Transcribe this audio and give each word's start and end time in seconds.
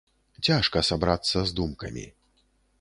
Цяжка 0.47 0.83
сабрацца 0.89 1.37
з 1.51 1.55
думкамі. 1.61 2.05